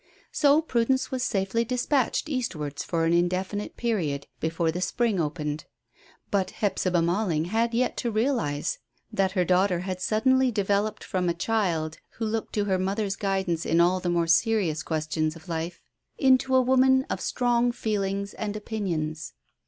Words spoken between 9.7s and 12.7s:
had suddenly developed from a child, who looked to